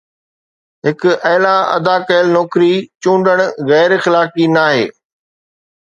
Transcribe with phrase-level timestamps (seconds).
[0.85, 1.01] هڪ
[1.31, 3.37] اعلي ادا ڪيل نوڪري چونڊڻ
[3.69, 4.85] غير اخلاقي ناهي